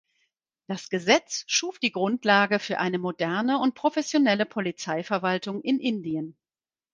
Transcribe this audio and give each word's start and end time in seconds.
Das 0.65 0.89
Gesetz 0.89 1.43
schuf 1.45 1.77
die 1.77 1.91
Grundlage 1.91 2.57
für 2.57 2.79
eine 2.79 2.97
moderne 2.97 3.59
und 3.59 3.75
professionelle 3.75 4.47
Polizeiverwaltung 4.47 5.61
in 5.61 5.79
Indien. 5.79 6.35